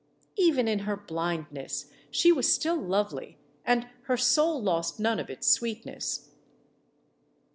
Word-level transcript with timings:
Even 0.35 0.67
in 0.67 0.79
her 0.79 0.97
blindness 0.97 1.91
she 2.09 2.31
was 2.31 2.51
still 2.51 2.75
lovely, 2.75 3.37
and 3.63 3.87
her 4.05 4.17
soul 4.17 4.59
lost 4.59 4.99
none 4.99 5.19
of 5.19 5.29
its 5.29 5.45
sweetness. 5.47 6.31